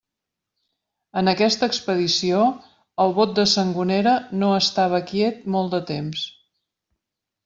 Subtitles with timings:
[1.21, 2.39] En aquesta expedició,
[3.05, 4.13] el bot de Sangonera
[4.45, 6.25] no estava quiet molt de temps.